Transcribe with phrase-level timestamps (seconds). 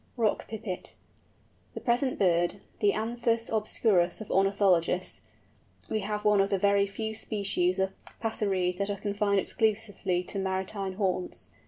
[0.17, 0.95] ROCK PIPIT.
[0.95, 0.95] In
[1.75, 5.21] the present bird, the Anthus obscurus of ornithologists,
[5.91, 10.39] we have one of the very few species of Passeres that are confined exclusively to
[10.39, 11.51] maritime haunts.